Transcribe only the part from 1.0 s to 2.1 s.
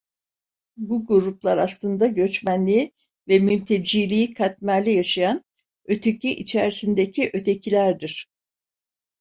gruplar aslında